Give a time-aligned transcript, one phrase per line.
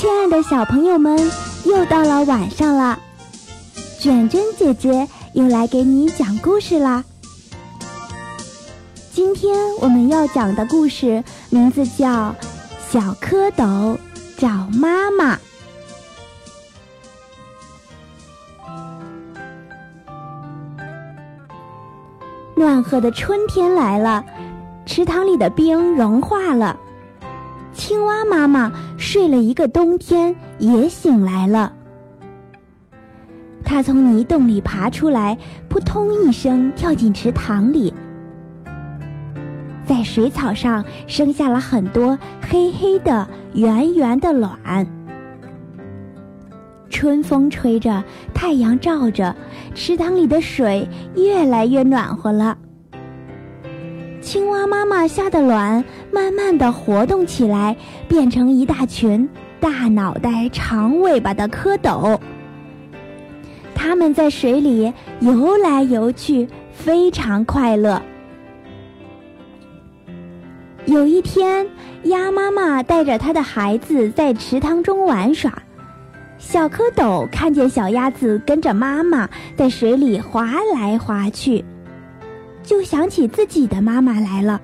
[0.00, 1.30] 亲爱的小朋友们，
[1.66, 2.98] 又到了晚上了，
[3.98, 7.04] 卷卷姐姐又来给你讲故事啦。
[9.12, 12.08] 今天我们要讲的故事名字叫
[12.90, 13.98] 《小蝌蚪
[14.38, 15.36] 找妈妈》。
[22.56, 24.24] 暖和的春天来了，
[24.86, 26.74] 池塘里的冰融化了。
[27.72, 31.72] 青蛙妈妈睡了一个冬天，也醒来了。
[33.64, 35.38] 它从泥洞里爬出来，
[35.68, 37.94] 扑通一声跳进池塘里，
[39.86, 44.86] 在水草上生下了很多黑黑的、圆圆的卵。
[46.90, 48.02] 春风吹着，
[48.34, 49.34] 太阳照着，
[49.74, 52.58] 池塘里的水越来越暖和了。
[54.20, 57.74] 青蛙妈妈下的卵慢慢的活动起来，
[58.06, 62.18] 变成一大群大脑袋、长尾巴的蝌蚪。
[63.74, 68.00] 它们在水里游来游去，非常快乐。
[70.84, 71.66] 有一天，
[72.04, 75.50] 鸭妈妈带着它的孩子在池塘中玩耍。
[76.36, 81.64] 小蝌蚪看见小鸭子跟着妈妈在水里划来划去，
[82.70, 84.60] 就想起自己的妈妈来了。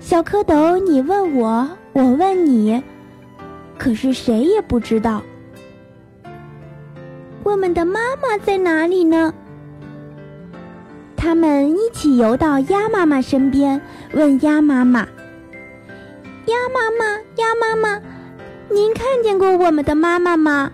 [0.00, 2.82] 小蝌蚪，你问我，我问你，
[3.78, 5.22] 可是谁也不知道
[7.44, 9.32] 我们的妈妈在哪里呢？
[11.16, 13.80] 他们一起游到鸭妈妈身边，
[14.12, 15.06] 问鸭妈妈
[16.46, 18.02] ：“鸭妈妈，鸭妈妈。”
[18.68, 20.72] 您看见过我们的妈妈吗？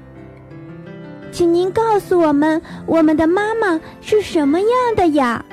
[1.31, 5.45] 请您告诉我们，我们的妈妈是什么样的呀？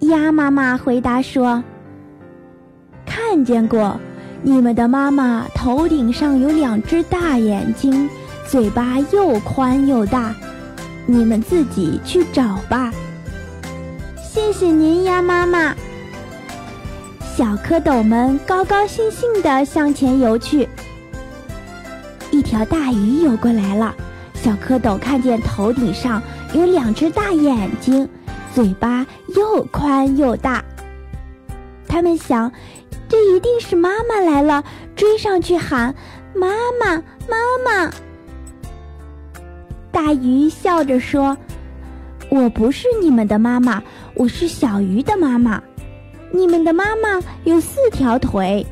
[0.00, 1.62] 鸭妈妈回答说
[3.04, 3.98] ：“看见过，
[4.42, 8.08] 你们的妈妈头顶上有两只大眼睛，
[8.46, 10.34] 嘴巴又宽又大，
[11.06, 12.92] 你们自己去找吧。”
[14.22, 15.74] 谢谢您，鸭妈妈。
[17.36, 20.68] 小蝌蚪们高高兴兴地向前游去。
[22.38, 23.92] 一条大鱼游过来了，
[24.32, 26.22] 小蝌蚪看见头顶上
[26.54, 28.08] 有两只大眼睛，
[28.54, 29.04] 嘴巴
[29.34, 30.64] 又宽又大。
[31.88, 32.52] 他们想，
[33.08, 34.62] 这一定是妈妈来了，
[34.94, 35.92] 追上去喊
[36.32, 36.48] ：“妈
[36.80, 37.92] 妈，妈妈！”
[39.90, 41.36] 大鱼笑着说
[42.30, 43.82] ：“我不是你们的妈妈，
[44.14, 45.60] 我是小鱼的妈妈。”
[46.30, 48.64] 你们的妈妈有四条腿，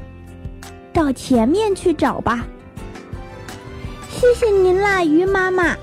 [0.92, 2.46] 到前面去找吧。
[4.18, 5.76] 谢谢您啦，鱼妈妈。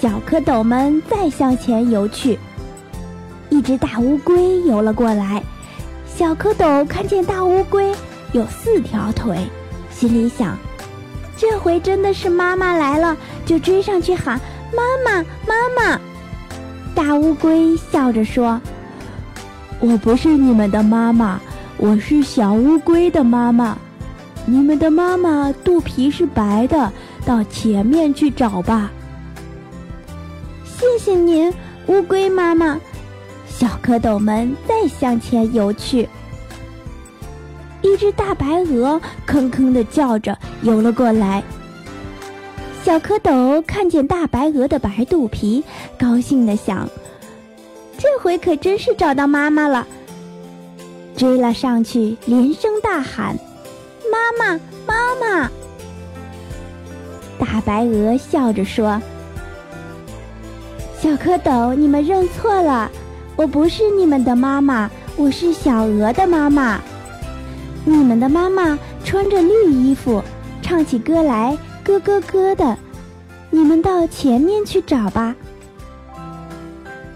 [0.00, 2.38] 小蝌蚪们再向前游去，
[3.50, 5.42] 一只大乌龟游了过来。
[6.06, 7.92] 小蝌蚪看见大乌龟
[8.30, 9.36] 有四条腿，
[9.90, 10.56] 心里想：
[11.36, 14.40] 这回真的是妈妈来了，就追上去喊
[14.72, 16.00] ：“妈妈，妈妈！”
[16.94, 18.60] 大乌龟笑着说。
[19.80, 21.40] 我不是你们的妈妈，
[21.78, 23.76] 我是小乌龟的妈妈。
[24.44, 26.90] 你们的妈妈肚皮是白的，
[27.28, 28.90] 到前面去找吧。
[30.64, 31.52] 谢谢您，
[31.86, 32.80] 乌龟妈妈。
[33.46, 36.08] 小蝌蚪们再向前游去。
[37.82, 41.42] 一只大白鹅吭吭的叫着游了过来。
[42.82, 45.62] 小蝌蚪看见大白鹅的白肚皮，
[45.98, 46.88] 高兴的想。
[47.98, 49.86] 这回可真是找到妈妈了，
[51.14, 53.36] 追了上去，连声大喊
[54.10, 55.50] ：“妈妈，妈妈！”
[57.50, 59.00] 大白鹅笑着说
[61.00, 62.90] ：“小蝌蚪，你们认错了，
[63.36, 66.78] 我不是你们的妈妈，我是小鹅的妈妈。
[67.86, 70.22] 你们的妈妈穿着绿衣服，
[70.60, 72.76] 唱起歌来咯咯咯的，
[73.48, 75.34] 你们到前面去找吧。”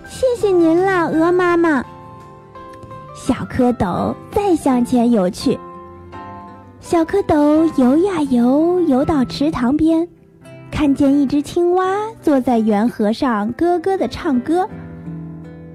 [0.08, 1.84] 谢谢您了，鹅妈妈。
[3.14, 5.58] 小蝌蚪再向前游去。
[6.80, 10.08] 小蝌蚪游呀游，游到池塘边，
[10.82, 14.68] 看见一只青蛙坐在圆河上咯咯的唱歌。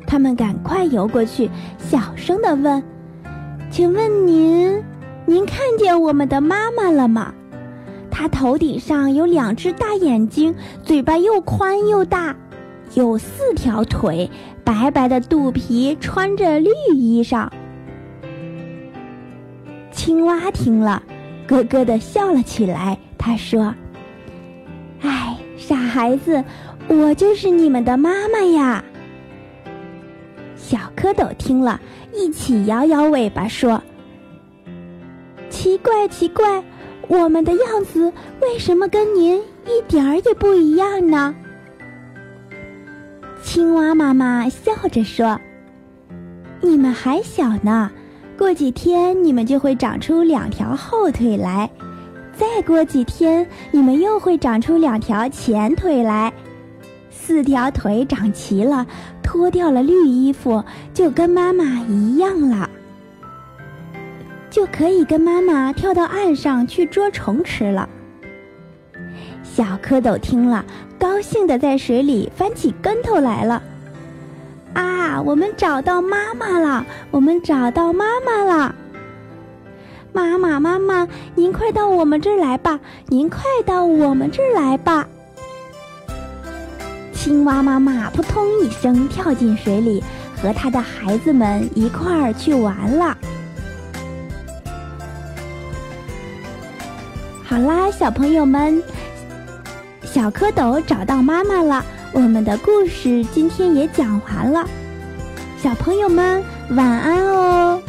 [0.05, 2.83] 他们赶快游过去，小声的问
[3.71, 4.83] ：“请问您，
[5.25, 7.33] 您看见我们的妈妈了吗？
[8.11, 12.35] 她头顶上有两只大眼睛，嘴巴又宽又大。”
[12.93, 14.29] 有四条腿，
[14.65, 17.47] 白白的肚皮，穿着绿衣裳。
[19.89, 21.01] 青蛙听了，
[21.47, 22.99] 咯咯的笑了起来。
[23.17, 23.73] 他说：“，
[25.97, 26.43] 孩子，
[26.87, 28.83] 我就是你们的妈妈呀。”
[30.55, 31.81] 小蝌蚪听了，
[32.13, 33.81] 一起摇摇尾巴说
[35.49, 36.63] ：“奇怪，奇怪，
[37.07, 41.33] 我们的样子为什么跟您一点儿也不一样呢？”
[43.41, 45.39] 青蛙妈妈笑着说
[46.61, 47.89] ：“你们还小呢，
[48.37, 51.67] 过几天你们就会长出两条后腿来，
[52.37, 56.31] 再过几天你们又会长出两条前腿来，
[57.09, 58.85] 四条腿长齐了，
[59.23, 60.63] 脱掉了绿衣服，
[60.93, 62.69] 就跟妈妈一样了，
[64.49, 67.89] 就可以跟妈妈跳到岸上去捉虫吃了。”
[69.43, 70.63] 小蝌蚪听了。
[70.99, 73.61] 高兴的在水里翻起跟头来了，
[74.73, 75.21] 啊！
[75.21, 78.73] 我们找到妈妈了，我们找到妈妈了。
[80.17, 82.79] 妈妈，妈妈，您快到我们这儿来吧！
[83.05, 85.07] 您快到我们这儿来吧！
[87.13, 90.03] 青蛙妈妈扑通一声跳进水里，
[90.41, 93.15] 和他的孩子们一块儿去玩了。
[97.45, 98.81] 好啦，小朋友们。
[100.03, 104.67] 小蝌蚪找到妈妈了，我们的故事今天也讲完了，
[105.59, 107.79] 小朋友们晚安哦。